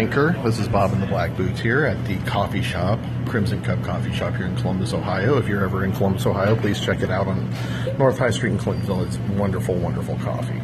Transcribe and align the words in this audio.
Anchor. 0.00 0.34
This 0.42 0.58
is 0.58 0.66
Bob 0.66 0.94
in 0.94 1.00
the 1.00 1.06
Black 1.06 1.36
Boots 1.36 1.60
here 1.60 1.84
at 1.84 2.02
the 2.06 2.16
coffee 2.20 2.62
shop, 2.62 2.98
Crimson 3.26 3.60
Cup 3.60 3.84
Coffee 3.84 4.10
Shop 4.14 4.34
here 4.34 4.46
in 4.46 4.56
Columbus, 4.56 4.94
Ohio. 4.94 5.36
If 5.36 5.46
you're 5.46 5.62
ever 5.62 5.84
in 5.84 5.92
Columbus, 5.92 6.24
Ohio, 6.24 6.56
please 6.56 6.80
check 6.80 7.02
it 7.02 7.10
out 7.10 7.26
on 7.26 7.54
North 7.98 8.16
High 8.16 8.30
Street 8.30 8.52
in 8.52 8.58
Clintonville. 8.58 9.06
It's 9.06 9.18
wonderful, 9.38 9.74
wonderful 9.74 10.16
coffee. 10.20 10.58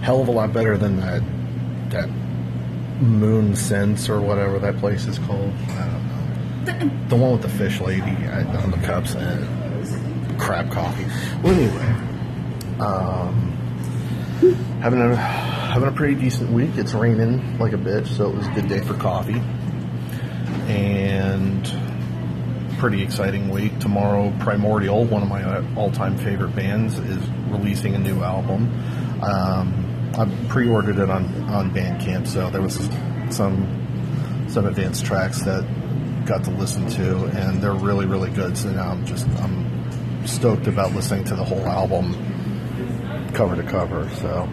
Hell 0.00 0.20
of 0.20 0.28
a 0.28 0.30
lot 0.30 0.52
better 0.52 0.78
than 0.78 1.00
that 1.00 1.22
that 1.90 2.08
Moon 3.00 3.56
Sense 3.56 4.08
or 4.08 4.20
whatever 4.20 4.60
that 4.60 4.76
place 4.76 5.06
is 5.06 5.18
called. 5.18 5.52
I 5.70 5.88
don't 5.88 6.88
know. 6.88 7.08
The 7.08 7.16
one 7.16 7.32
with 7.32 7.42
the 7.42 7.48
fish 7.48 7.80
lady 7.80 8.14
on 8.28 8.70
the 8.70 8.78
cups 8.84 9.16
and 9.16 10.38
crab 10.38 10.70
coffee. 10.70 11.06
Well, 11.42 11.52
anyway, 11.52 12.78
um, 12.78 13.50
having 14.80 15.00
a 15.00 15.55
having 15.76 15.90
a 15.90 15.92
pretty 15.92 16.14
decent 16.14 16.50
week. 16.50 16.70
It's 16.76 16.94
raining 16.94 17.58
like 17.58 17.74
a 17.74 17.76
bitch, 17.76 18.06
so 18.06 18.30
it 18.30 18.34
was 18.34 18.46
a 18.46 18.50
good 18.52 18.66
day 18.66 18.80
for 18.80 18.94
coffee. 18.94 19.42
And 20.68 21.70
pretty 22.78 23.02
exciting 23.02 23.50
week. 23.50 23.78
Tomorrow, 23.78 24.32
Primordial, 24.40 25.04
one 25.04 25.22
of 25.22 25.28
my 25.28 25.42
uh, 25.42 25.62
all-time 25.76 26.16
favorite 26.16 26.56
bands, 26.56 26.98
is 26.98 27.22
releasing 27.50 27.94
a 27.94 27.98
new 27.98 28.22
album. 28.22 28.72
Um, 29.22 30.12
I 30.16 30.24
pre-ordered 30.48 30.98
it 30.98 31.10
on 31.10 31.26
on 31.50 31.70
Bandcamp, 31.72 32.26
so 32.26 32.48
there 32.48 32.62
was 32.62 32.76
some 33.28 34.46
some 34.48 34.64
advanced 34.64 35.04
tracks 35.04 35.42
that 35.42 35.62
got 36.24 36.42
to 36.44 36.50
listen 36.52 36.88
to, 36.88 37.26
and 37.26 37.62
they're 37.62 37.74
really 37.74 38.06
really 38.06 38.30
good. 38.30 38.56
So 38.56 38.70
now 38.70 38.92
I'm 38.92 39.04
just 39.04 39.28
I'm 39.40 40.26
stoked 40.26 40.68
about 40.68 40.94
listening 40.94 41.24
to 41.24 41.34
the 41.34 41.44
whole 41.44 41.66
album 41.66 42.14
cover 43.34 43.56
to 43.56 43.62
cover. 43.62 44.08
So 44.16 44.48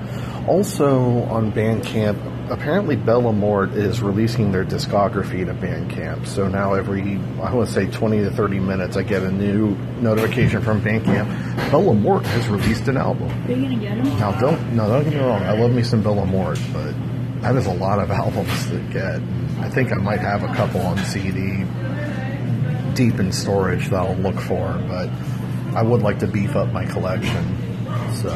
also 0.48 1.24
on 1.24 1.52
Bandcamp, 1.52 2.52
apparently 2.52 2.96
Bella 2.96 3.32
Morte 3.32 3.74
is 3.74 4.02
releasing 4.02 4.52
their 4.52 4.66
discography 4.66 5.46
to 5.46 5.54
Bandcamp. 5.54 6.28
So 6.28 6.48
now 6.48 6.74
every, 6.74 7.18
I 7.42 7.54
want 7.54 7.68
to 7.68 7.74
say 7.74 7.88
20 7.88 8.20
to 8.20 8.32
30 8.32 8.60
minutes, 8.60 8.98
I 8.98 9.04
get 9.04 9.24
a 9.24 9.32
new 9.32 9.76
notification 10.02 10.62
from 10.62 10.82
Bandcamp. 10.82 11.72
Bella 11.72 11.94
Morte 11.94 12.26
has 12.28 12.48
released 12.48 12.88
an 12.88 12.98
album. 12.98 13.30
Are 13.30 13.52
you 13.52 13.62
gonna 13.62 13.78
get 13.78 14.04
them? 14.04 14.20
Now, 14.20 14.40
don't, 14.40 14.74
no, 14.74 14.88
don't 14.88 15.04
get 15.04 15.14
me 15.14 15.20
wrong. 15.20 15.44
I 15.44 15.58
love 15.58 15.72
me 15.72 15.84
some 15.84 16.04
Bella 16.04 16.26
Morte, 16.26 16.62
but 16.74 16.94
that 17.42 17.56
is 17.56 17.66
a 17.66 17.74
lot 17.74 18.00
of 18.00 18.12
albums 18.12 18.70
to 18.70 18.80
get. 18.92 19.22
I 19.60 19.70
think 19.70 19.92
I 19.92 19.96
might 19.96 20.20
have 20.20 20.44
a 20.44 20.54
couple 20.54 20.82
on 20.82 20.98
CD 21.06 21.66
deep 22.94 23.20
in 23.20 23.32
storage 23.32 23.90
that 23.90 23.96
I'll 23.96 24.16
look 24.16 24.40
for, 24.40 24.82
but 24.88 25.10
I 25.76 25.82
would 25.82 26.02
like 26.02 26.20
to 26.20 26.28
beef 26.28 26.56
up 26.56 26.72
my 26.72 26.86
collection. 26.86 27.58
So 28.14 28.30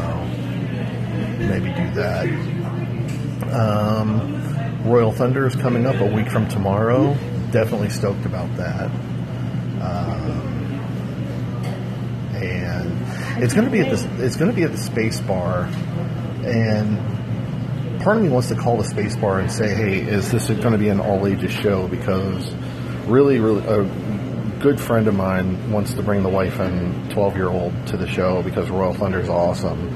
maybe 1.39 1.73
do 1.73 1.89
that. 1.95 2.27
Um, 3.53 4.83
Royal 4.83 5.11
Thunder 5.11 5.45
is 5.45 5.55
coming 5.55 5.85
up 5.85 5.99
a 5.99 6.05
week 6.05 6.29
from 6.29 6.47
tomorrow. 6.47 7.13
Definitely 7.51 7.89
stoked 7.89 8.25
about 8.25 8.55
that. 8.57 8.89
Um, 9.81 10.57
and 12.35 13.43
it's 13.43 13.53
going 13.53 13.65
to 13.65 13.71
be 13.71 13.79
at 13.79 13.89
the 13.89 14.25
it's 14.25 14.35
going 14.35 14.51
to 14.51 14.55
be 14.55 14.63
at 14.63 14.71
the 14.71 14.77
Space 14.77 15.19
Bar, 15.21 15.69
and 16.45 18.01
part 18.01 18.17
of 18.17 18.23
me 18.23 18.29
wants 18.29 18.49
to 18.49 18.55
call 18.55 18.77
the 18.77 18.83
Space 18.83 19.15
Bar 19.15 19.39
and 19.39 19.51
say, 19.51 19.73
"Hey, 19.73 19.99
is 19.99 20.31
this 20.31 20.47
going 20.47 20.71
to 20.71 20.77
be 20.77 20.89
an 20.89 20.99
all 20.99 21.25
ages 21.27 21.51
show?" 21.51 21.87
Because 21.87 22.53
really, 23.05 23.39
really, 23.39 23.65
a 23.65 23.83
good 24.59 24.79
friend 24.79 25.07
of 25.07 25.15
mine 25.15 25.71
wants 25.71 25.93
to 25.93 26.03
bring 26.03 26.23
the 26.23 26.29
wife 26.29 26.59
and 26.59 27.11
twelve 27.11 27.35
year 27.35 27.49
old 27.49 27.73
to 27.87 27.97
the 27.97 28.07
show 28.07 28.41
because 28.43 28.69
Royal 28.69 28.93
Thunder 28.93 29.19
is 29.19 29.29
awesome. 29.29 29.89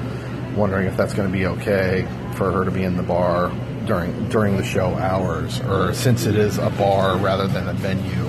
Wondering 0.56 0.86
if 0.86 0.96
that's 0.96 1.14
going 1.14 1.28
to 1.28 1.32
be 1.32 1.46
okay 1.46 2.06
for 2.34 2.50
her 2.52 2.64
to 2.64 2.70
be 2.70 2.82
in 2.82 2.96
the 2.96 3.02
bar 3.02 3.50
during 3.86 4.28
during 4.28 4.56
the 4.56 4.64
show 4.64 4.94
hours, 4.94 5.60
or 5.60 5.92
since 5.94 6.26
it 6.26 6.36
is 6.36 6.58
a 6.58 6.70
bar 6.70 7.16
rather 7.16 7.46
than 7.48 7.68
a 7.68 7.72
venue, 7.72 8.26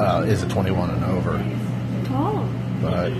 uh, 0.00 0.22
is 0.26 0.42
it 0.42 0.48
twenty 0.50 0.70
one 0.70 0.90
and 0.90 1.04
over? 1.04 1.32
Oh, 2.10 2.48
But 2.80 3.12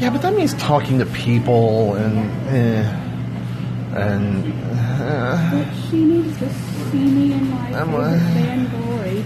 yeah, 0.00 0.10
but 0.10 0.22
that 0.22 0.34
means 0.34 0.54
talking 0.54 0.98
to 0.98 1.06
people 1.06 1.94
and 1.94 2.18
eh, 2.48 3.02
and 3.94 4.52
uh, 5.00 5.50
but 5.52 5.74
she 5.90 6.02
needs 6.04 6.36
to 6.38 6.48
see 6.90 6.98
me 6.98 7.32
in 7.34 7.50
my 7.50 7.68
I'm, 7.78 7.90
favorite 7.90 8.02
uh, 8.04 8.34
band 8.34 8.70
glory. 8.70 9.24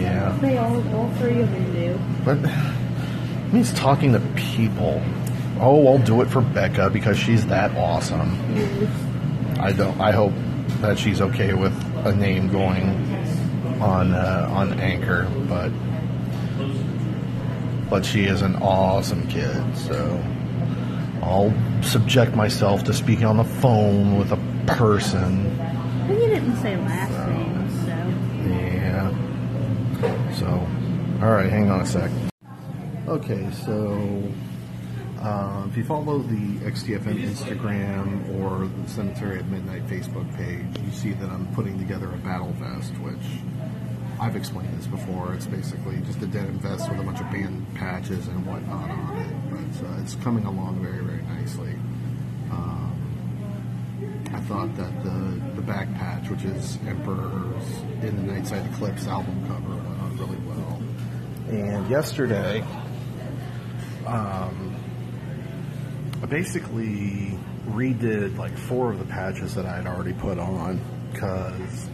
yeah, 0.00 0.38
They 0.40 0.56
all, 0.56 0.94
all 0.96 1.10
three 1.18 1.40
of 1.42 1.50
them 1.50 1.72
do. 1.74 2.00
but 2.24 2.38
it 2.38 3.52
means 3.52 3.72
talking 3.74 4.12
to 4.12 4.20
people. 4.34 5.02
Oh, 5.64 5.86
I'll 5.86 5.98
do 5.98 6.22
it 6.22 6.28
for 6.28 6.40
Becca 6.40 6.90
because 6.90 7.16
she's 7.16 7.46
that 7.46 7.70
awesome. 7.76 8.36
I 9.60 9.70
don't. 9.70 10.00
I 10.00 10.10
hope 10.10 10.32
that 10.80 10.98
she's 10.98 11.20
okay 11.20 11.54
with 11.54 11.72
a 12.04 12.12
name 12.12 12.48
going 12.48 12.82
on 13.80 14.12
uh, 14.12 14.48
on 14.50 14.80
Anchor, 14.80 15.30
but 15.48 15.70
but 17.88 18.04
she 18.04 18.24
is 18.24 18.42
an 18.42 18.56
awesome 18.56 19.28
kid. 19.28 19.76
So 19.76 20.20
I'll 21.22 21.54
subject 21.82 22.34
myself 22.34 22.82
to 22.84 22.92
speaking 22.92 23.26
on 23.26 23.36
the 23.36 23.44
phone 23.44 24.18
with 24.18 24.32
a 24.32 24.38
person. 24.66 25.56
But 26.08 26.14
you 26.14 26.26
didn't 26.26 26.56
say 26.56 26.76
last 26.76 27.28
name, 27.28 27.70
so. 27.84 27.94
Yeah. 28.50 30.32
So, 30.34 30.48
all 31.24 31.30
right, 31.30 31.48
hang 31.48 31.70
on 31.70 31.82
a 31.82 31.86
sec. 31.86 32.10
Okay, 33.06 33.48
so 33.64 34.32
uh, 35.22 35.66
if 35.68 35.76
you 35.76 35.84
follow 35.84 36.18
the 36.18 36.58
XTFM 36.66 37.22
Instagram 37.22 38.40
or 38.40 38.66
the 38.66 38.88
Cemetery 38.90 39.38
at 39.38 39.46
Midnight 39.46 39.86
Facebook 39.86 40.34
page, 40.36 40.66
you 40.84 40.90
see 40.90 41.12
that 41.12 41.30
I'm 41.30 41.46
putting 41.54 41.78
together 41.78 42.06
a 42.12 42.18
battle 42.18 42.52
vest, 42.58 42.92
which 42.98 43.40
I've 44.20 44.36
explained 44.36 44.76
this 44.78 44.86
before. 44.86 45.34
It's 45.34 45.46
basically 45.46 46.00
just 46.00 46.20
a 46.22 46.26
denim 46.26 46.58
vest 46.58 46.90
with 46.90 46.98
a 47.00 47.02
bunch 47.02 47.20
of 47.20 47.30
band 47.30 47.66
patches 47.74 48.26
and 48.28 48.44
whatnot 48.44 48.90
on 48.90 49.16
it, 49.18 49.50
but 49.50 49.86
uh, 49.86 50.00
it's 50.00 50.16
coming 50.16 50.44
along 50.44 50.82
very, 50.82 51.04
very 51.04 51.22
nicely. 51.22 51.74
Um, 52.50 52.92
I 54.32 54.40
thought 54.40 54.74
that 54.76 55.04
the 55.04 55.40
the 55.54 55.62
back 55.62 55.92
patch, 55.94 56.28
which 56.30 56.44
is 56.44 56.78
Emperor's 56.86 57.68
in 58.02 58.26
the 58.26 58.32
Nightside 58.32 58.72
Eclipse 58.74 59.06
album 59.06 59.46
cover, 59.46 59.76
went 59.76 60.00
on 60.00 60.16
really 60.16 60.38
well. 60.46 60.82
And 61.48 61.88
yesterday, 61.88 62.64
um, 64.06 64.74
basically 66.32 67.38
redid 67.72 68.38
like 68.38 68.56
four 68.56 68.90
of 68.90 68.98
the 68.98 69.04
patches 69.04 69.54
that 69.54 69.66
I 69.66 69.76
had 69.76 69.86
already 69.86 70.14
put 70.14 70.38
on 70.38 70.80
because 71.12 71.88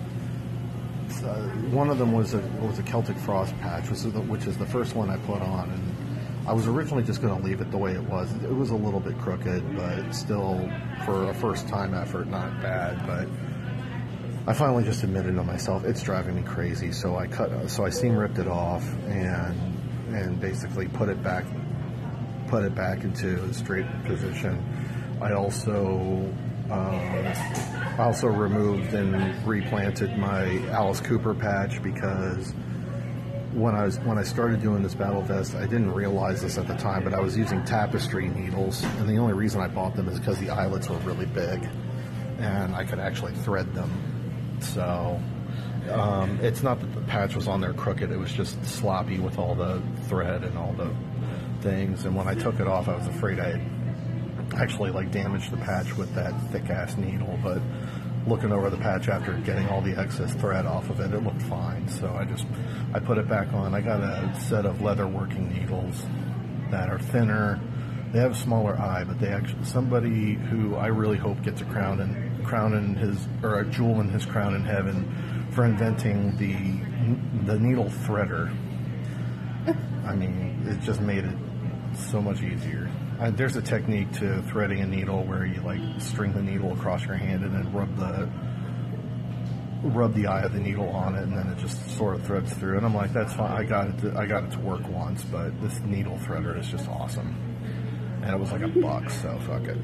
uh, 1.25 1.43
one 1.73 1.91
of 1.91 1.99
them 1.99 2.13
was 2.13 2.35
a 2.35 2.39
was 2.61 2.79
a 2.79 2.85
Celtic 2.85 3.17
Frost 3.17 3.53
patch, 3.59 3.91
which 3.91 3.99
is 3.99 4.13
the, 4.13 4.21
which 4.21 4.47
is 4.47 4.57
the 4.57 4.65
first 4.65 4.95
one 4.95 5.11
I 5.11 5.17
put 5.17 5.43
on, 5.43 5.71
and 5.71 6.49
I 6.49 6.53
was 6.53 6.69
originally 6.69 7.03
just 7.03 7.21
going 7.21 7.37
to 7.37 7.45
leave 7.45 7.61
it 7.61 7.73
the 7.73 7.79
way 7.79 7.95
it 7.95 8.03
was. 8.03 8.33
It 8.45 8.55
was 8.55 8.71
a 8.71 8.77
little 8.77 9.01
bit 9.01 9.19
crooked, 9.19 9.77
but 9.77 10.13
still, 10.13 10.71
for 11.05 11.31
a 11.31 11.35
first 11.35 11.67
time 11.67 11.93
effort, 11.93 12.29
not 12.29 12.63
bad. 12.63 13.05
But 13.09 13.27
I 14.47 14.55
finally 14.55 14.85
just 14.85 15.03
admitted 15.03 15.35
to 15.35 15.43
myself 15.43 15.85
it's 15.85 16.01
driving 16.01 16.37
me 16.37 16.43
crazy. 16.43 16.93
So 16.93 17.17
I 17.17 17.27
cut, 17.27 17.69
so 17.69 17.85
I 17.85 17.91
seam 17.91 18.17
ripped 18.17 18.39
it 18.39 18.47
off 18.47 18.85
and 19.09 20.15
and 20.15 20.41
basically 20.41 20.87
put 20.87 21.09
it 21.09 21.21
back, 21.25 21.45
put 22.49 22.65
it 22.65 22.75
back 22.75 23.05
into 23.05 23.43
a 23.45 23.55
straight 23.55 23.87
position. 24.05 24.63
I 25.21 25.33
also 25.33 26.33
um, 26.71 27.33
also 27.99 28.29
removed 28.29 28.95
and 28.95 29.47
replanted 29.47 30.17
my 30.19 30.59
Alice 30.69 31.01
Cooper 31.01 31.35
patch 31.35 31.83
because 31.83 32.53
when 33.53 33.75
I 33.75 33.85
was 33.85 33.99
when 34.01 34.19
I 34.19 34.23
started 34.23 34.61
doing 34.61 34.83
this 34.83 34.95
battle 34.95 35.23
vest, 35.23 35.55
I 35.55 35.63
didn't 35.63 35.93
realize 35.93 36.43
this 36.43 36.59
at 36.59 36.69
the 36.69 36.77
time, 36.77 37.05
but 37.05 37.15
I 37.15 37.21
was 37.21 37.37
using 37.37 37.65
tapestry 37.65 38.29
needles, 38.29 38.85
and 38.85 39.09
the 39.09 39.17
only 39.17 39.33
reason 39.33 39.61
I 39.61 39.69
bought 39.69 39.97
them 39.97 40.09
is 40.09 40.19
because 40.19 40.39
the 40.39 40.51
eyelets 40.51 40.89
were 40.89 40.99
really 40.99 41.27
big, 41.27 41.67
and 42.39 42.75
I 42.75 42.85
could 42.85 42.99
actually 42.99 43.35
thread 43.35 43.75
them. 43.75 44.59
So 44.61 45.21
um, 45.91 46.39
it's 46.43 46.63
not 46.63 46.81
that 46.81 46.95
the 46.95 47.01
patch 47.03 47.35
was 47.35 47.49
on 47.49 47.61
there 47.61 47.73
crooked; 47.73 48.11
it 48.11 48.19
was 48.19 48.33
just 48.33 48.63
sloppy 48.65 49.19
with 49.19 49.39
all 49.39 49.55
the 49.55 49.83
thread 50.09 50.45
and 50.45 50.57
all 50.59 50.75
the 50.75 50.95
things. 51.63 52.05
And 52.05 52.15
when 52.15 52.29
I 52.29 52.35
took 52.35 52.61
it 52.61 52.67
off, 52.67 52.89
I 52.89 52.97
was 52.97 53.07
afraid 53.07 53.41
I 53.41 53.61
actually 54.57 54.91
like 54.91 55.11
damaged 55.11 55.51
the 55.51 55.57
patch 55.59 55.97
with 55.97 56.15
that 56.15 56.33
thick 56.51 56.71
ass 56.71 56.97
needle, 56.97 57.39
but 57.43 57.61
looking 58.27 58.53
over 58.53 58.71
the 58.71 58.77
patch 58.77 59.09
after 59.09 59.33
getting 59.39 59.69
all 59.69 59.81
the 59.81 59.99
excess 59.99 60.35
thread 60.35 60.67
off 60.67 60.91
of 60.91 61.01
it, 61.01 61.13
it 61.13 61.23
looked 61.23 61.43
fine. 61.43 61.89
So 61.89 62.13
I 62.15 62.25
just 62.25 62.47
I 62.95 63.01
put 63.01 63.19
it 63.19 63.29
back 63.29 63.53
on. 63.53 63.75
I 63.75 63.81
got 63.81 64.01
a 64.01 64.35
set 64.41 64.67
of 64.67 64.81
leather 64.81 65.07
working 65.07 65.53
needles 65.53 66.05
that 66.71 66.89
are 66.89 66.99
thinner. 66.99 67.61
They 68.13 68.21
have 68.21 68.33
a 68.33 68.37
smaller 68.37 68.79
eye, 68.79 69.05
but 69.05 69.19
they 69.19 69.29
actually 69.29 69.65
somebody 69.65 70.35
who 70.35 70.77
I 70.77 70.87
really 70.87 71.19
hope 71.19 71.43
gets 71.43 71.61
a 71.61 71.65
crown 71.65 72.01
and 72.01 72.45
crown 72.45 72.75
in 72.75 72.95
his 72.95 73.29
or 73.43 73.61
a 73.61 73.65
jewel 73.67 74.01
in 74.01 74.09
his 74.09 74.25
crown 74.25 74.55
in 74.55 74.65
heaven 74.65 75.49
for 75.53 75.65
inventing 75.65 76.37
the 76.37 77.53
the 77.53 77.59
needle 77.59 77.91
threader. 78.07 78.55
I 80.09 80.15
mean, 80.15 80.65
it 80.67 80.81
just 80.85 81.01
made 81.01 81.25
it 81.25 81.37
so 81.95 82.21
much 82.21 82.43
easier. 82.43 82.91
Uh, 83.21 83.31
there's 83.31 83.57
a 83.57 83.63
technique 83.63 84.11
to 84.13 84.43
threading 84.43 84.81
a 84.81 84.87
needle 84.87 85.25
where 85.25 85.45
you 85.45 85.61
like 85.61 85.81
string 86.01 86.33
the 86.33 86.43
needle 86.43 86.73
across 86.73 87.05
your 87.05 87.17
hand 87.17 87.45
and 87.45 87.55
then 87.55 87.73
rub 87.73 87.95
the 87.97 88.29
rub 89.83 90.15
the 90.15 90.27
eye 90.27 90.43
of 90.43 90.53
the 90.53 90.61
needle 90.61 90.89
on 90.89 91.15
it, 91.15 91.23
and 91.23 91.37
then 91.37 91.47
it 91.49 91.59
just 91.59 91.89
sort 91.97 92.15
of 92.15 92.25
threads 92.25 92.53
through. 92.55 92.79
And 92.79 92.87
I'm 92.87 92.95
like, 92.95 93.13
that's 93.13 93.33
fine. 93.35 93.53
I 93.53 93.65
got 93.65 93.89
it. 93.89 93.99
To, 93.99 94.19
I 94.19 94.27
got 94.27 94.45
it 94.45 94.53
to 94.53 94.59
work 94.61 94.87
once, 94.89 95.23
but 95.25 95.61
this 95.61 95.79
needle 95.81 96.19
threader 96.25 96.59
is 96.59 96.69
just 96.69 96.89
awesome. 96.89 97.37
And 98.23 98.35
it 98.35 98.39
was 98.39 98.51
like 98.51 98.63
a 98.63 98.69
buck, 98.69 99.11
so 99.11 99.39
fuck 99.47 99.65
it. 99.65 99.79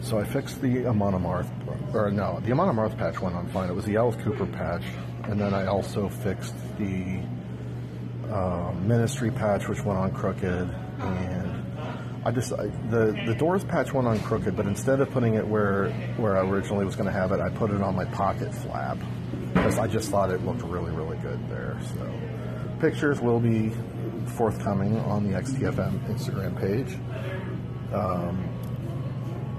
So 0.00 0.18
I 0.18 0.24
fixed 0.24 0.60
the 0.60 0.86
Amon 0.86 1.14
Amarth, 1.14 1.50
or 1.94 2.10
no, 2.10 2.40
the 2.44 2.52
Amon 2.52 2.74
Amarth 2.74 2.96
patch 2.96 3.20
went 3.20 3.34
on 3.34 3.48
fine. 3.48 3.68
It 3.68 3.74
was 3.74 3.84
the 3.84 3.96
Alice 3.96 4.16
Cooper 4.22 4.46
patch, 4.46 4.84
and 5.24 5.40
then 5.40 5.54
I 5.54 5.66
also 5.66 6.08
fixed 6.08 6.54
the 6.78 7.20
uh, 8.30 8.72
Ministry 8.80 9.30
patch, 9.30 9.68
which 9.68 9.84
went 9.84 9.98
on 9.98 10.12
crooked, 10.12 10.44
and 10.44 11.64
I 12.24 12.30
just 12.30 12.52
I, 12.52 12.66
the 12.90 13.18
the 13.26 13.34
doors 13.34 13.64
patch 13.64 13.92
went 13.92 14.06
on 14.06 14.20
crooked, 14.20 14.56
but 14.56 14.66
instead 14.66 15.00
of 15.00 15.10
putting 15.10 15.34
it 15.34 15.46
where 15.46 15.90
where 16.16 16.36
I 16.36 16.40
originally 16.40 16.84
was 16.84 16.96
going 16.96 17.06
to 17.06 17.12
have 17.12 17.32
it, 17.32 17.40
I 17.40 17.48
put 17.50 17.70
it 17.70 17.80
on 17.80 17.96
my 17.96 18.04
pocket 18.06 18.54
flap 18.54 18.98
because 19.54 19.78
I 19.78 19.86
just 19.86 20.10
thought 20.10 20.30
it 20.30 20.44
looked 20.44 20.62
really 20.62 20.90
really 20.90 21.16
good 21.18 21.48
there. 21.48 21.78
So 21.94 22.12
pictures 22.80 23.20
will 23.20 23.40
be 23.40 23.72
forthcoming 24.28 24.98
on 25.00 25.30
the 25.30 25.38
XTFM 25.38 26.06
Instagram 26.08 26.58
page. 26.58 26.98
Um, 27.92 28.48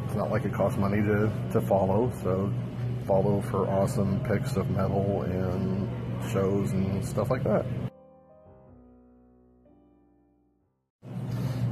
it's 0.05 0.15
not 0.15 0.31
like 0.31 0.45
it 0.45 0.53
costs 0.53 0.77
money 0.77 1.01
to, 1.01 1.31
to 1.51 1.61
follow, 1.61 2.11
so 2.23 2.51
follow 3.05 3.41
for 3.41 3.67
awesome 3.67 4.19
pics 4.23 4.55
of 4.55 4.69
metal 4.71 5.23
and 5.23 5.87
shows 6.31 6.71
and 6.71 7.05
stuff 7.05 7.29
like 7.29 7.43
that. 7.43 7.65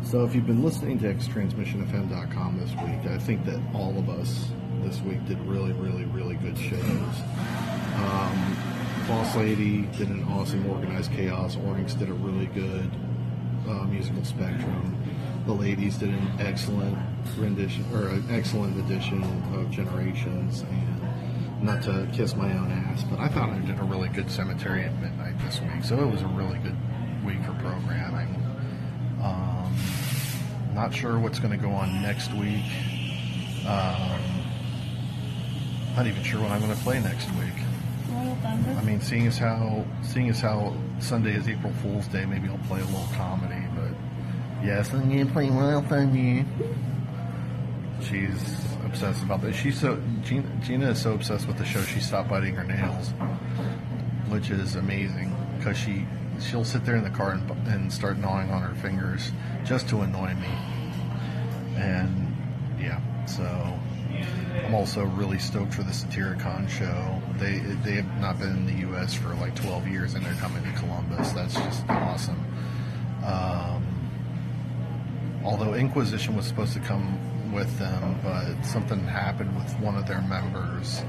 So 0.09 0.23
if 0.23 0.33
you've 0.33 0.47
been 0.47 0.63
listening 0.63 0.99
to 0.99 1.13
xtransmissionfm.com 1.13 2.59
this 2.61 2.69
week, 2.75 3.11
I 3.11 3.17
think 3.17 3.43
that 3.43 3.59
all 3.73 3.97
of 3.99 4.09
us 4.09 4.47
this 4.81 5.01
week 5.01 5.25
did 5.25 5.37
really, 5.41 5.73
really, 5.73 6.05
really 6.05 6.35
good 6.35 6.57
shows. 6.57 6.81
Um, 7.97 8.57
Boss 9.05 9.35
Lady 9.35 9.81
did 9.97 10.07
an 10.07 10.23
awesome 10.29 10.65
organized 10.69 11.11
chaos. 11.11 11.57
Oryx 11.57 11.93
did 11.93 12.07
a 12.07 12.13
really 12.13 12.45
good 12.45 12.89
uh, 13.67 13.83
musical 13.83 14.23
spectrum. 14.23 14.95
The 15.45 15.51
ladies 15.51 15.97
did 15.97 16.09
an 16.09 16.31
excellent 16.39 16.97
rendition 17.37 17.85
or 17.93 18.07
an 18.07 18.25
excellent 18.29 18.79
edition 18.85 19.21
of 19.55 19.69
Generations, 19.71 20.61
and 20.61 21.61
not 21.61 21.83
to 21.83 22.07
kiss 22.13 22.33
my 22.33 22.49
own 22.57 22.71
ass, 22.71 23.03
but 23.03 23.19
I 23.19 23.27
thought 23.27 23.49
I 23.49 23.59
did 23.59 23.77
a 23.77 23.83
really 23.83 24.07
good 24.07 24.31
Cemetery 24.31 24.85
at 24.85 25.01
Midnight 25.01 25.37
this 25.39 25.59
week. 25.59 25.83
So 25.83 25.99
it 25.99 26.09
was 26.09 26.21
a 26.21 26.27
really 26.27 26.59
good 26.59 26.77
week 27.25 27.43
for 27.43 27.51
programming. 27.59 28.26
Not 30.77 30.93
sure 30.93 31.17
what's 31.17 31.39
going 31.39 31.51
to 31.51 31.57
go 31.57 31.71
on 31.71 32.03
next 32.03 32.31
week. 32.33 32.63
Um, 33.65 34.21
not 35.95 36.05
even 36.05 36.21
sure 36.21 36.39
what 36.39 36.51
I'm 36.51 36.61
going 36.61 36.71
to 36.71 36.83
play 36.83 36.99
next 36.99 37.31
week. 37.31 37.55
Royal 38.11 38.35
Thunder. 38.35 38.69
I 38.69 38.83
mean, 38.83 39.01
seeing 39.01 39.25
as 39.25 39.39
how 39.39 39.83
seeing 40.03 40.29
as 40.29 40.39
how 40.39 40.75
Sunday 40.99 41.33
is 41.33 41.49
April 41.49 41.73
Fool's 41.81 42.07
Day, 42.07 42.25
maybe 42.25 42.47
I'll 42.47 42.59
play 42.59 42.79
a 42.79 42.85
little 42.85 43.09
comedy. 43.15 43.65
But 43.75 43.89
yes, 44.63 44.93
I'm 44.93 45.09
gonna 45.09 45.25
play 45.25 45.49
Royal 45.49 45.81
Thunder. 45.81 46.45
She's 47.99 48.63
obsessed 48.85 49.23
about 49.23 49.41
this. 49.41 49.55
She's 49.55 49.81
so 49.81 49.99
Gina, 50.21 50.47
Gina 50.61 50.91
is 50.91 51.01
so 51.01 51.13
obsessed 51.13 51.47
with 51.47 51.57
the 51.57 51.65
show. 51.65 51.81
She 51.81 51.99
stopped 51.99 52.29
biting 52.29 52.53
her 52.53 52.63
nails, 52.63 53.09
which 54.29 54.51
is 54.51 54.75
amazing 54.75 55.35
because 55.57 55.75
she 55.75 56.05
she'll 56.41 56.65
sit 56.65 56.85
there 56.85 56.95
in 56.95 57.03
the 57.03 57.09
car 57.09 57.31
and, 57.31 57.49
and 57.67 57.91
start 57.91 58.17
gnawing 58.17 58.51
on 58.51 58.61
her 58.61 58.75
fingers 58.75 59.31
just 59.63 59.89
to 59.89 60.01
annoy 60.01 60.33
me. 60.35 60.47
And 61.75 62.35
yeah, 62.79 62.99
so 63.25 63.45
I'm 64.65 64.73
also 64.73 65.05
really 65.05 65.39
stoked 65.39 65.73
for 65.73 65.83
the 65.83 65.91
Satyricon 65.91 66.67
show. 66.67 67.21
They 67.37 67.59
they 67.83 67.93
have 67.93 68.19
not 68.19 68.39
been 68.39 68.49
in 68.49 68.65
the 68.65 68.87
U.S. 68.87 69.13
for 69.13 69.33
like 69.35 69.55
12 69.55 69.87
years, 69.87 70.13
and 70.13 70.25
they're 70.25 70.33
coming 70.33 70.63
to 70.63 70.71
Columbus. 70.79 71.31
That's 71.31 71.53
just 71.53 71.87
awesome. 71.89 72.43
Um, 73.23 73.85
although 75.43 75.73
Inquisition 75.73 76.35
was 76.35 76.45
supposed 76.45 76.73
to 76.73 76.79
come 76.79 77.53
with 77.53 77.77
them, 77.79 78.19
but 78.23 78.61
something 78.63 78.99
happened 79.05 79.55
with 79.55 79.71
one 79.79 79.95
of 79.95 80.07
their 80.07 80.21
members 80.21 81.01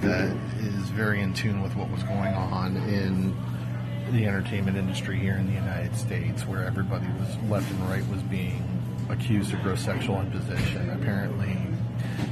that 0.00 0.36
is 0.58 0.88
very 0.90 1.20
in 1.20 1.32
tune 1.32 1.62
with 1.62 1.76
what 1.76 1.90
was 1.90 2.02
going 2.04 2.34
on 2.34 2.76
in 2.76 3.36
the 4.12 4.26
entertainment 4.26 4.76
industry 4.76 5.18
here 5.18 5.36
in 5.36 5.46
the 5.46 5.52
United 5.54 5.96
States, 5.96 6.46
where 6.46 6.64
everybody 6.64 7.06
was 7.18 7.36
left 7.50 7.70
and 7.70 7.88
right 7.88 8.06
was 8.08 8.22
being 8.22 8.62
accused 9.08 9.52
of 9.52 9.62
gross 9.62 9.80
sexual 9.80 10.20
imposition. 10.20 10.90
Apparently, 10.90 11.56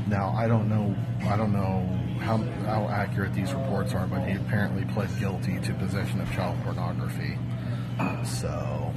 now 0.07 0.31
I 0.37 0.47
don't 0.47 0.69
know, 0.69 0.95
I 1.23 1.37
don't 1.37 1.53
know 1.53 1.87
how 2.21 2.37
how 2.67 2.89
accurate 2.89 3.33
these 3.35 3.53
reports 3.55 3.95
are, 3.95 4.07
but 4.07 4.29
he 4.29 4.37
apparently 4.37 4.85
pled 4.93 5.09
guilty 5.19 5.59
to 5.61 5.75
possession 5.75 6.21
of 6.21 6.31
child 6.33 6.57
pornography. 6.63 7.39
So, 8.25 8.95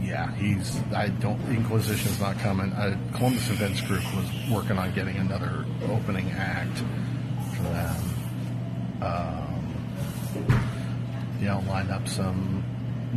yeah, 0.00 0.34
he's. 0.34 0.76
I 0.92 1.08
don't. 1.08 1.40
Inquisition's 1.48 2.20
not 2.20 2.38
coming. 2.38 2.72
Uh, 2.72 2.96
Columbus 3.14 3.48
Events 3.50 3.80
Group 3.82 4.02
was 4.16 4.26
working 4.50 4.78
on 4.78 4.92
getting 4.94 5.16
another 5.16 5.64
opening 5.88 6.30
act 6.32 6.78
for 7.56 7.62
them. 7.62 7.96
Um, 9.02 9.43
you 11.44 11.50
know, 11.50 11.60
line 11.68 11.90
up 11.90 12.08
some 12.08 12.64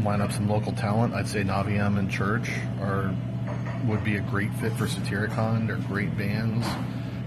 line 0.03 0.19
up 0.19 0.33
some 0.33 0.49
local 0.49 0.73
talent. 0.73 1.13
I'd 1.13 1.29
say 1.29 1.43
Navium 1.43 1.97
and 1.97 2.11
Church 2.11 2.51
are 2.81 3.15
would 3.85 4.03
be 4.03 4.17
a 4.17 4.19
great 4.19 4.53
fit 4.55 4.73
for 4.73 4.85
Satyricon. 4.85 5.65
They're 5.65 5.77
great 5.77 6.15
bands, 6.17 6.67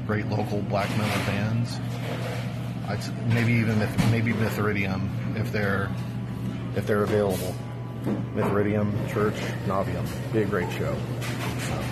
great 0.06 0.26
local 0.26 0.61
black 0.61 0.91
metal 0.99 1.25
bands. 1.25 1.81
I'd 2.87 2.99
s- 2.99 3.11
maybe 3.29 3.55
even 3.55 3.81
if 3.81 4.11
maybe 4.11 4.35
Mithridium 4.35 5.08
if 5.41 5.50
they're 5.50 5.88
if 6.76 6.87
they're 6.87 7.02
available. 7.02 7.55
Mithridium, 8.35 8.93
Church, 9.11 9.37
Navium. 9.67 10.06
Be 10.35 10.43
a 10.43 10.44
great 10.44 10.70
show. 10.73 10.94
So. 11.61 11.82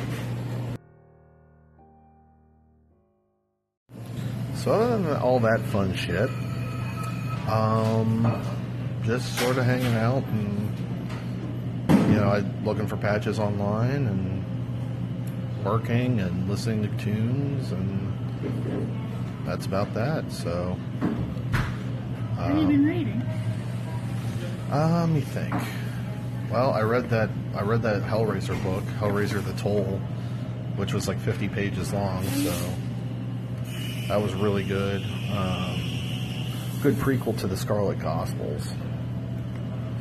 So 4.54 4.72
other 4.72 4.98
than 5.02 5.16
all 5.16 5.40
that 5.40 5.60
fun 5.60 5.94
shit, 5.94 6.28
um, 7.48 8.24
just 9.08 9.38
sort 9.38 9.56
of 9.56 9.64
hanging 9.64 9.94
out 9.94 10.22
and 10.26 10.68
you 12.10 12.16
know, 12.16 12.28
I 12.28 12.40
looking 12.62 12.86
for 12.86 12.98
patches 12.98 13.38
online 13.38 14.06
and 14.06 15.64
working 15.64 16.20
and 16.20 16.46
listening 16.48 16.82
to 16.82 17.02
tunes 17.02 17.72
and 17.72 18.12
that's 19.46 19.64
about 19.64 19.94
that. 19.94 20.30
So, 20.30 20.76
What 21.00 22.48
have 22.50 22.58
you 22.58 22.66
been 22.68 22.84
reading? 22.84 23.22
uh, 24.70 25.00
let 25.00 25.08
me 25.08 25.22
think. 25.22 25.54
Well, 26.50 26.72
I 26.72 26.82
read 26.82 27.08
that 27.08 27.30
I 27.56 27.62
read 27.62 27.80
that 27.82 28.02
Hellraiser 28.02 28.62
book, 28.62 28.84
Hellraiser: 29.00 29.42
The 29.42 29.54
Toll, 29.54 30.00
which 30.76 30.92
was 30.92 31.08
like 31.08 31.18
50 31.18 31.48
pages 31.48 31.94
long. 31.94 32.24
So 32.24 32.52
that 34.08 34.20
was 34.20 34.34
really 34.34 34.64
good. 34.64 35.02
Um, 35.32 35.80
good 36.82 36.96
prequel 36.96 37.38
to 37.38 37.46
the 37.46 37.56
Scarlet 37.56 37.98
Gospels. 38.00 38.68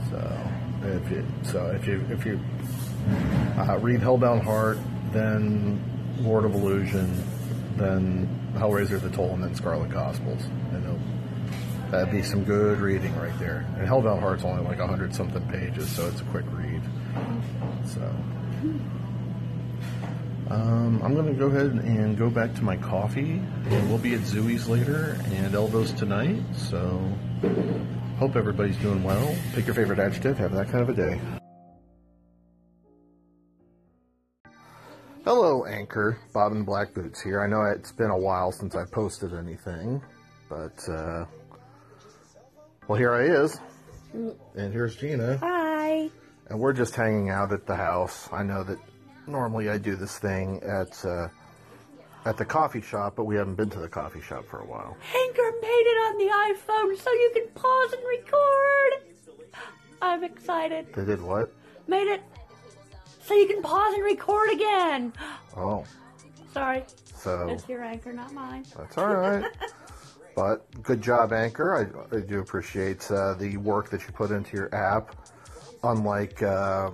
So 0.10 0.50
if 0.84 1.12
you 1.12 1.26
so 1.44 1.68
if 1.68 1.88
you 1.88 2.06
if 2.10 2.26
you 2.26 2.40
uh, 3.58 3.78
read 3.80 4.00
Hellbound 4.00 4.44
Heart, 4.44 4.80
then 5.12 5.82
Lord 6.20 6.46
of 6.46 6.54
Illusion, 6.54 7.24
then 7.76 8.28
Hellraiser: 8.56 9.02
The 9.02 9.10
Toll, 9.10 9.34
and 9.34 9.44
then 9.44 9.56
Scarlet 9.56 9.90
Gospels, 9.90 10.44
and 10.72 10.86
That'd 11.92 12.12
be 12.12 12.22
some 12.22 12.44
good 12.44 12.80
reading 12.82 13.16
right 13.16 13.38
there. 13.40 13.66
And 13.78 13.88
Hellbound 13.88 14.20
Heart's 14.20 14.44
only 14.44 14.62
like 14.64 14.80
hundred 14.80 15.16
something 15.16 15.42
pages, 15.48 15.90
so 15.90 16.08
it's 16.08 16.20
a 16.20 16.26
quick 16.26 16.44
read. 16.52 16.82
So, 17.86 18.02
um, 20.50 21.02
I'm 21.02 21.14
going 21.14 21.28
to 21.28 21.34
go 21.34 21.48
ahead 21.48 21.72
and 21.72 22.18
go 22.18 22.30
back 22.30 22.54
to 22.56 22.64
my 22.64 22.76
coffee, 22.76 23.42
and 23.70 23.90
we'll 23.90 24.00
be 24.00 24.16
at 24.16 24.22
Zooey's 24.22 24.68
later 24.68 25.18
and 25.32 25.56
Elbows 25.56 25.94
tonight. 25.94 26.44
So, 26.58 27.02
hope 28.18 28.36
everybody's 28.36 28.78
doing 28.78 29.04
well. 29.04 29.36
Pick 29.54 29.68
your 29.68 29.76
favorite 29.76 30.00
adjective. 30.00 30.38
Have 30.38 30.54
that 30.54 30.70
kind 30.70 30.82
of 30.82 30.90
a 30.90 30.94
day. 30.94 31.20
Hello, 35.24 35.66
Anchor. 35.66 36.18
Bob 36.34 36.54
and 36.54 36.66
Black 36.66 36.94
Boots 36.94 37.22
here. 37.22 37.42
I 37.42 37.48
know 37.48 37.64
it's 37.64 37.92
been 37.92 38.10
a 38.10 38.18
while 38.18 38.52
since 38.52 38.76
I 38.76 38.86
posted 38.86 39.34
anything, 39.34 40.02
but 40.50 40.88
uh, 40.90 41.26
well, 42.88 42.98
here 42.98 43.14
I 43.14 43.24
is, 43.24 43.60
and 44.14 44.74
here's 44.74 44.96
Gina, 44.96 45.38
Hi. 45.38 46.10
and 46.50 46.60
we're 46.60 46.74
just 46.74 46.96
hanging 46.96 47.30
out 47.30 47.52
at 47.52 47.66
the 47.66 47.76
house. 47.76 48.30
I 48.32 48.44
know 48.44 48.64
that 48.64 48.80
normally 49.28 49.70
I 49.70 49.78
do 49.78 49.98
this 49.98 50.18
thing 50.18 50.62
at 50.64 51.06
uh, 51.06 51.28
at 52.27 52.36
the 52.36 52.46
coffee 52.46 52.81
shop, 52.81 53.15
but 53.15 53.24
we 53.24 53.36
haven't 53.38 53.55
been 53.55 53.69
to 53.69 53.79
the 53.79 53.88
coffee 53.88 54.22
shop 54.22 54.46
for 54.46 54.60
a 54.60 54.65
while. 54.65 54.98
Anchor 55.15 55.51
made 55.62 55.86
it 55.86 55.98
on 56.07 56.17
the 56.17 56.25
iPhone 56.53 57.01
so 57.01 57.10
you 57.12 57.31
can 57.34 57.48
pause 57.55 57.93
and 57.93 58.03
record. 58.05 59.62
I'm 60.01 60.24
excited. 60.24 60.93
They 60.93 61.05
did 61.05 61.22
what? 61.22 61.53
Made 61.88 62.07
it 62.07 62.22
so 63.24 63.34
you 63.34 63.48
can 63.48 63.62
pause 63.62 63.93
and 63.93 64.03
record 64.03 64.51
again. 64.51 65.13
Oh, 65.55 65.86
Sorry, 66.53 66.84
so 67.13 67.48
it's 67.50 67.67
your 67.69 67.84
anchor, 67.84 68.12
not 68.12 68.34
mine. 68.34 68.65
that's 68.77 68.98
all 68.98 69.07
right. 69.15 69.43
But 70.36 70.84
good 70.84 71.01
job, 71.01 71.34
Anchor. 71.34 71.75
I, 71.75 72.15
I 72.15 72.19
do 72.19 72.38
appreciate 72.41 73.10
uh, 73.10 73.34
the 73.34 73.57
work 73.57 73.89
that 73.89 74.01
you 74.05 74.13
put 74.13 74.29
into 74.29 74.55
your 74.55 74.74
app. 74.74 75.15
Unlike 75.84 76.43
uh, 76.43 76.91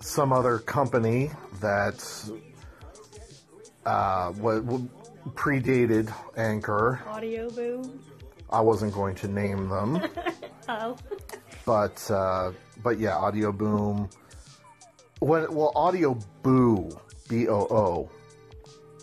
some 0.00 0.32
other 0.32 0.58
company 0.58 1.30
that 1.60 2.02
uh, 3.88 4.32
what, 4.32 4.64
predated 5.34 6.12
Anchor. 6.36 7.00
Audio 7.06 7.50
boom. 7.50 8.00
I 8.50 8.60
wasn't 8.60 8.94
going 8.94 9.14
to 9.16 9.28
name 9.28 9.68
them, 9.68 10.00
Oh. 10.68 10.96
but 11.66 12.10
uh, 12.10 12.52
but 12.82 12.98
yeah, 12.98 13.16
Audio 13.16 13.52
Boom. 13.52 14.08
When 15.20 15.52
well, 15.54 15.72
Audio 15.74 16.18
Boo 16.42 16.88
B 17.28 17.48
O 17.48 17.66
O 17.70 18.10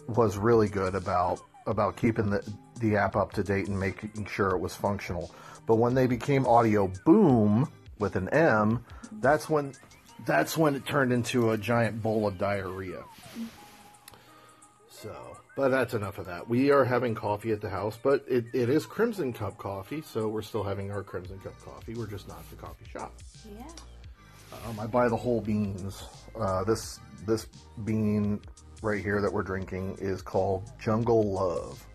was 0.07 0.37
really 0.37 0.67
good 0.67 0.95
about 0.95 1.41
about 1.67 1.95
keeping 1.97 2.29
the 2.29 2.41
the 2.79 2.95
app 2.95 3.15
up 3.15 3.33
to 3.33 3.43
date 3.43 3.67
and 3.67 3.79
making 3.79 4.27
sure 4.31 4.49
it 4.51 4.59
was 4.59 4.73
functional. 4.75 5.33
But 5.67 5.75
when 5.75 5.93
they 5.93 6.07
became 6.07 6.45
Audio 6.47 6.91
Boom 7.05 7.69
with 7.99 8.15
an 8.15 8.29
M, 8.29 8.83
that's 9.21 9.47
when 9.49 9.73
that's 10.25 10.57
when 10.57 10.73
it 10.75 10.85
turned 10.87 11.11
into 11.13 11.51
a 11.51 11.57
giant 11.57 12.01
bowl 12.01 12.27
of 12.27 12.37
diarrhea. 12.39 13.03
So, 15.05 15.37
but 15.55 15.69
that's 15.69 15.93
enough 15.93 16.17
of 16.17 16.25
that. 16.25 16.49
We 16.49 16.71
are 16.71 16.83
having 16.83 17.13
coffee 17.13 17.51
at 17.51 17.61
the 17.61 17.69
house, 17.69 17.95
but 18.01 18.25
it, 18.27 18.45
it 18.53 18.69
is 18.69 18.87
Crimson 18.87 19.33
Cup 19.33 19.55
coffee, 19.55 20.01
so 20.01 20.27
we're 20.27 20.41
still 20.41 20.63
having 20.63 20.91
our 20.91 21.03
Crimson 21.03 21.37
Cup 21.37 21.53
coffee. 21.63 21.93
We're 21.93 22.07
just 22.07 22.27
not 22.27 22.39
at 22.39 22.49
the 22.49 22.55
coffee 22.55 22.85
shop. 22.91 23.13
Yeah. 23.55 23.67
Um, 24.67 24.79
I 24.79 24.87
buy 24.87 25.07
the 25.07 25.15
whole 25.15 25.41
beans. 25.41 26.01
Uh, 26.35 26.63
this 26.63 26.99
this 27.27 27.45
bean 27.83 28.41
right 28.81 28.99
here 28.99 29.21
that 29.21 29.31
we're 29.31 29.43
drinking 29.43 29.97
is 30.01 30.23
called 30.23 30.71
Jungle 30.79 31.31
Love, 31.31 31.85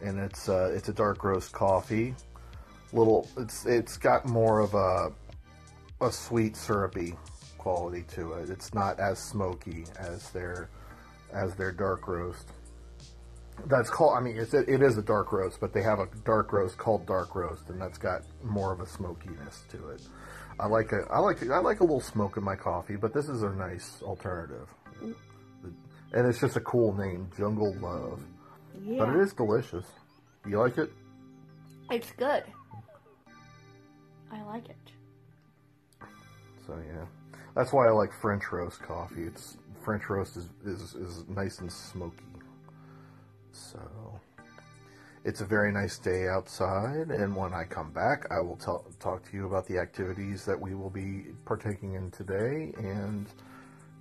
and 0.00 0.20
it's 0.20 0.48
uh, 0.48 0.70
it's 0.72 0.88
a 0.88 0.92
dark 0.92 1.24
roast 1.24 1.50
coffee. 1.50 2.14
Little, 2.92 3.28
it's 3.36 3.66
it's 3.66 3.96
got 3.96 4.26
more 4.26 4.60
of 4.60 4.74
a 4.74 5.12
a 6.00 6.12
sweet 6.12 6.56
syrupy 6.56 7.16
quality 7.58 8.04
to 8.14 8.34
it. 8.34 8.48
It's 8.48 8.72
not 8.74 9.00
as 9.00 9.18
smoky 9.18 9.86
as 9.98 10.30
their 10.30 10.70
as 11.32 11.54
their 11.54 11.72
dark 11.72 12.06
roast. 12.08 12.48
That's 13.66 13.90
called. 13.90 14.16
I 14.16 14.20
mean, 14.20 14.36
it's 14.36 14.54
a, 14.54 14.60
it 14.72 14.82
is 14.82 14.98
a 14.98 15.02
dark 15.02 15.32
roast, 15.32 15.60
but 15.60 15.72
they 15.72 15.82
have 15.82 15.98
a 15.98 16.08
dark 16.24 16.52
roast 16.52 16.78
called 16.78 17.06
dark 17.06 17.34
roast, 17.34 17.68
and 17.68 17.80
that's 17.80 17.98
got 17.98 18.22
more 18.42 18.72
of 18.72 18.80
a 18.80 18.86
smokiness 18.86 19.64
to 19.70 19.88
it. 19.90 20.02
I 20.60 20.66
like 20.66 20.92
a 20.92 21.06
I 21.10 21.18
like 21.18 21.42
I 21.50 21.58
like 21.58 21.80
a 21.80 21.84
little 21.84 22.00
smoke 22.00 22.36
in 22.36 22.44
my 22.44 22.56
coffee, 22.56 22.96
but 22.96 23.12
this 23.12 23.28
is 23.28 23.42
a 23.42 23.50
nice 23.50 24.02
alternative, 24.02 24.68
and 25.00 26.26
it's 26.26 26.40
just 26.40 26.56
a 26.56 26.60
cool 26.60 26.92
name, 26.96 27.30
Jungle 27.36 27.74
Love. 27.80 28.22
Yeah. 28.84 28.98
But 28.98 29.10
it 29.10 29.20
is 29.20 29.32
delicious. 29.32 29.86
You 30.46 30.58
like 30.58 30.78
it? 30.78 30.90
It's 31.90 32.10
good. 32.12 32.44
I 34.30 34.42
like 34.42 34.68
it. 34.68 34.76
So 36.66 36.78
yeah, 36.86 37.06
that's 37.54 37.72
why 37.72 37.86
I 37.86 37.90
like 37.90 38.12
French 38.20 38.50
roast 38.52 38.80
coffee. 38.82 39.22
It's 39.22 39.56
French 39.88 40.10
roast 40.10 40.36
is 40.36 40.50
is, 40.66 40.94
is 40.96 41.24
nice 41.28 41.60
and 41.60 41.72
smoky. 41.72 42.34
So 43.52 44.20
it's 45.24 45.40
a 45.40 45.46
very 45.46 45.72
nice 45.72 45.96
day 45.96 46.28
outside, 46.28 47.08
and 47.08 47.34
when 47.34 47.54
I 47.54 47.64
come 47.64 47.90
back, 47.92 48.26
I 48.30 48.38
will 48.40 48.56
talk 48.56 49.30
to 49.30 49.34
you 49.34 49.46
about 49.46 49.66
the 49.66 49.78
activities 49.78 50.44
that 50.44 50.60
we 50.60 50.74
will 50.74 50.90
be 50.90 51.28
partaking 51.46 51.94
in 51.94 52.10
today 52.10 52.74
and 52.76 53.28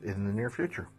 in 0.03 0.25
the 0.27 0.33
near 0.33 0.49
future. 0.49 0.89